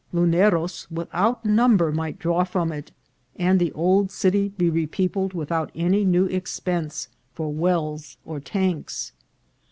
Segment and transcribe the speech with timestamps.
[0.11, 2.91] Luneros without number might draw from it,
[3.35, 9.11] and the old city be repeopled with out any new expense for wells or tanks.